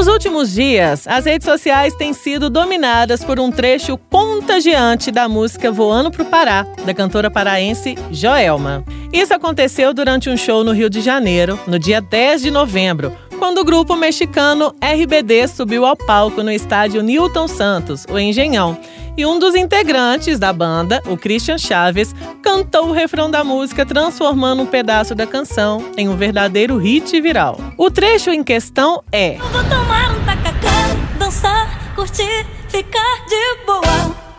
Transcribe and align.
Nos 0.00 0.08
últimos 0.08 0.54
dias, 0.54 1.06
as 1.06 1.26
redes 1.26 1.44
sociais 1.44 1.94
têm 1.94 2.14
sido 2.14 2.48
dominadas 2.48 3.22
por 3.22 3.38
um 3.38 3.52
trecho 3.52 3.98
contagiante 3.98 5.10
da 5.10 5.28
música 5.28 5.70
Voando 5.70 6.10
pro 6.10 6.24
Pará, 6.24 6.66
da 6.86 6.94
cantora 6.94 7.30
paraense 7.30 7.98
Joelma. 8.10 8.82
Isso 9.12 9.34
aconteceu 9.34 9.92
durante 9.92 10.30
um 10.30 10.38
show 10.38 10.64
no 10.64 10.72
Rio 10.72 10.88
de 10.88 11.02
Janeiro, 11.02 11.60
no 11.66 11.78
dia 11.78 12.00
10 12.00 12.40
de 12.40 12.50
novembro, 12.50 13.14
quando 13.38 13.58
o 13.58 13.64
grupo 13.64 13.94
mexicano 13.94 14.74
RBD 14.80 15.46
subiu 15.48 15.84
ao 15.84 15.94
palco 15.94 16.42
no 16.42 16.50
estádio 16.50 17.02
Newton 17.02 17.46
Santos, 17.46 18.06
o 18.10 18.18
Engenhão, 18.18 18.78
e 19.20 19.26
um 19.26 19.38
dos 19.38 19.54
integrantes 19.54 20.38
da 20.38 20.50
banda, 20.50 21.02
o 21.06 21.14
Christian 21.14 21.58
Chaves, 21.58 22.14
cantou 22.42 22.88
o 22.88 22.92
refrão 22.92 23.30
da 23.30 23.44
música, 23.44 23.84
transformando 23.84 24.62
um 24.62 24.66
pedaço 24.66 25.14
da 25.14 25.26
canção 25.26 25.92
em 25.94 26.08
um 26.08 26.16
verdadeiro 26.16 26.78
hit 26.78 27.20
viral. 27.20 27.58
O 27.76 27.90
trecho 27.90 28.30
em 28.30 28.42
questão 28.42 29.02
é: 29.12 29.36
Eu 29.36 29.48
vou 29.48 29.62
tomar 29.64 30.12
um 30.12 30.24
tacacá, 30.24 31.18
dançar, 31.18 31.94
curtir, 31.94 32.46
ficar 32.70 33.26
de 33.28 33.66
boa. 33.66 34.30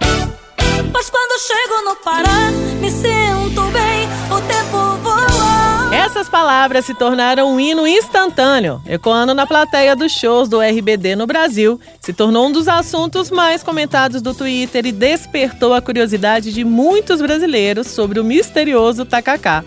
Quando 1.12 1.42
chego 1.42 1.90
no 1.90 1.96
Pará, 1.98 2.52
me 2.80 2.90
sinto 2.90 3.21
Essas 6.04 6.28
palavras 6.28 6.84
se 6.84 6.96
tornaram 6.96 7.54
um 7.54 7.60
hino 7.60 7.86
instantâneo, 7.86 8.82
ecoando 8.88 9.36
na 9.36 9.46
plateia 9.46 9.96
dos 9.96 10.12
shows 10.12 10.50
do 10.50 10.60
RBD 10.60 11.16
no 11.16 11.28
Brasil, 11.28 11.80
se 12.00 12.12
tornou 12.12 12.48
um 12.48 12.52
dos 12.52 12.68
assuntos 12.68 13.30
mais 13.30 13.62
comentados 13.62 14.20
do 14.20 14.34
Twitter 14.34 14.88
e 14.88 14.92
despertou 14.92 15.76
a 15.76 15.82
curiosidade 15.82 16.52
de 16.52 16.64
muitos 16.64 17.22
brasileiros 17.22 17.86
sobre 17.86 18.20
o 18.20 18.24
misterioso 18.24 19.06
tacacá. 19.06 19.64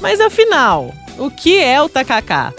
Mas 0.00 0.20
afinal, 0.20 0.90
o 1.18 1.30
que 1.30 1.58
é 1.58 1.82
o 1.82 1.88
tacacá? 1.88 2.54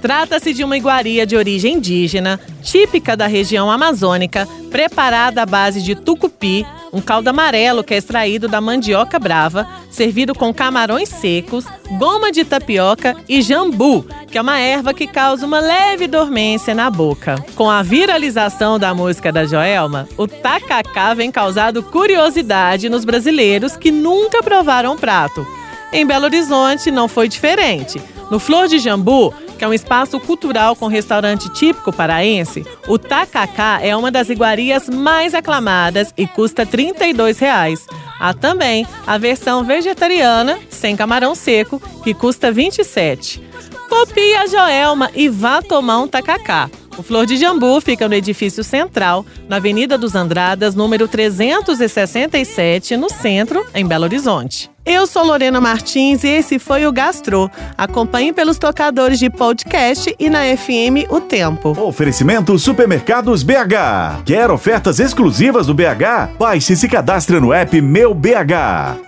Trata-se 0.00 0.54
de 0.54 0.62
uma 0.62 0.76
iguaria 0.76 1.26
de 1.26 1.36
origem 1.36 1.74
indígena, 1.74 2.38
típica 2.62 3.16
da 3.16 3.26
região 3.26 3.70
amazônica, 3.70 4.46
preparada 4.70 5.42
à 5.42 5.46
base 5.46 5.82
de 5.82 5.94
tucupi, 5.94 6.64
um 6.92 7.00
caldo 7.00 7.28
amarelo 7.28 7.82
que 7.82 7.94
é 7.94 7.96
extraído 7.96 8.48
da 8.48 8.60
mandioca 8.60 9.18
brava, 9.18 9.66
servido 9.90 10.34
com 10.34 10.54
camarões 10.54 11.08
secos, 11.08 11.64
goma 11.98 12.30
de 12.30 12.44
tapioca 12.44 13.16
e 13.28 13.42
jambu, 13.42 14.06
que 14.30 14.38
é 14.38 14.40
uma 14.40 14.58
erva 14.58 14.94
que 14.94 15.06
causa 15.06 15.44
uma 15.44 15.58
leve 15.58 16.06
dormência 16.06 16.74
na 16.74 16.90
boca. 16.90 17.34
Com 17.56 17.68
a 17.68 17.82
viralização 17.82 18.78
da 18.78 18.94
música 18.94 19.32
da 19.32 19.44
Joelma, 19.44 20.08
o 20.16 20.26
tacacá 20.26 21.12
vem 21.12 21.30
causando 21.30 21.82
curiosidade 21.82 22.88
nos 22.88 23.04
brasileiros 23.04 23.76
que 23.76 23.90
nunca 23.90 24.42
provaram 24.42 24.94
o 24.94 24.98
prato. 24.98 25.46
Em 25.92 26.06
Belo 26.06 26.26
Horizonte 26.26 26.90
não 26.90 27.08
foi 27.08 27.28
diferente. 27.28 28.00
No 28.30 28.38
Flor 28.38 28.68
de 28.68 28.78
Jambu, 28.78 29.32
que 29.58 29.64
é 29.64 29.68
um 29.68 29.74
espaço 29.74 30.20
cultural 30.20 30.76
com 30.76 30.86
restaurante 30.86 31.52
típico 31.52 31.92
paraense, 31.92 32.64
o 32.86 32.96
tacacá 32.96 33.80
é 33.82 33.94
uma 33.94 34.10
das 34.10 34.30
iguarias 34.30 34.88
mais 34.88 35.34
aclamadas 35.34 36.14
e 36.16 36.26
custa 36.26 36.64
32 36.64 37.38
reais. 37.38 37.84
Há 38.20 38.32
também 38.32 38.86
a 39.06 39.18
versão 39.18 39.64
vegetariana, 39.64 40.58
sem 40.70 40.96
camarão 40.96 41.34
seco, 41.34 41.82
que 42.02 42.14
custa 42.14 42.48
R$ 42.48 42.54
27. 42.54 43.42
Copie 43.88 44.34
a 44.34 44.46
Joelma 44.46 45.10
e 45.14 45.28
vá 45.28 45.60
tomar 45.60 45.98
um 45.98 46.08
tacacá. 46.08 46.70
O 46.98 47.02
Flor 47.02 47.24
de 47.26 47.36
Jambu 47.36 47.80
fica 47.80 48.08
no 48.08 48.14
edifício 48.14 48.64
central, 48.64 49.24
na 49.48 49.56
Avenida 49.56 49.96
dos 49.96 50.16
Andradas, 50.16 50.74
número 50.74 51.06
367, 51.06 52.96
no 52.96 53.08
centro, 53.08 53.64
em 53.72 53.86
Belo 53.86 54.02
Horizonte. 54.02 54.68
Eu 54.84 55.06
sou 55.06 55.22
Lorena 55.22 55.60
Martins 55.60 56.24
e 56.24 56.28
esse 56.28 56.58
foi 56.58 56.86
o 56.86 56.92
Gastro. 56.92 57.48
Acompanhe 57.76 58.32
pelos 58.32 58.58
tocadores 58.58 59.20
de 59.20 59.30
podcast 59.30 60.12
e 60.18 60.28
na 60.28 60.40
FM 60.56 61.08
O 61.08 61.20
Tempo. 61.20 61.78
Oferecimento 61.80 62.58
Supermercados 62.58 63.44
BH. 63.44 64.22
Quer 64.24 64.50
ofertas 64.50 64.98
exclusivas 64.98 65.68
do 65.68 65.74
BH? 65.74 66.36
Baixe 66.36 66.72
e 66.72 66.76
se 66.76 66.88
cadastre 66.88 67.38
no 67.38 67.52
app 67.52 67.80
Meu 67.80 68.12
BH. 68.12 69.07